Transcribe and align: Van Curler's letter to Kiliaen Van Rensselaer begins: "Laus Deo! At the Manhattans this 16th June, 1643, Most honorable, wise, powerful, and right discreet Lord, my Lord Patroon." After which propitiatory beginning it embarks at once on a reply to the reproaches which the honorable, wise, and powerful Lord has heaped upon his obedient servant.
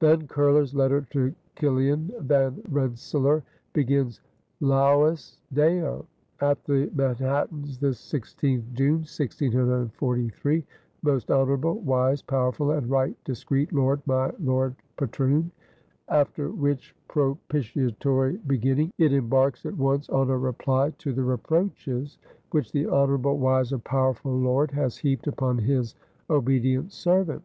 Van 0.00 0.26
Curler's 0.26 0.74
letter 0.74 1.02
to 1.02 1.32
Kiliaen 1.54 2.10
Van 2.26 2.60
Rensselaer 2.68 3.44
begins: 3.72 4.20
"Laus 4.58 5.38
Deo! 5.52 6.04
At 6.40 6.64
the 6.64 6.90
Manhattans 6.96 7.78
this 7.78 8.00
16th 8.12 8.72
June, 8.72 8.94
1643, 9.02 10.64
Most 11.02 11.30
honorable, 11.30 11.78
wise, 11.78 12.22
powerful, 12.22 12.72
and 12.72 12.90
right 12.90 13.16
discreet 13.22 13.72
Lord, 13.72 14.02
my 14.04 14.32
Lord 14.40 14.74
Patroon." 14.96 15.52
After 16.08 16.50
which 16.50 16.92
propitiatory 17.06 18.38
beginning 18.48 18.90
it 18.98 19.12
embarks 19.12 19.64
at 19.64 19.76
once 19.76 20.08
on 20.08 20.28
a 20.28 20.36
reply 20.36 20.90
to 20.98 21.12
the 21.12 21.22
reproaches 21.22 22.18
which 22.50 22.72
the 22.72 22.86
honorable, 22.86 23.38
wise, 23.38 23.70
and 23.70 23.84
powerful 23.84 24.36
Lord 24.36 24.72
has 24.72 24.96
heaped 24.96 25.28
upon 25.28 25.58
his 25.58 25.94
obedient 26.28 26.90
servant. 26.90 27.44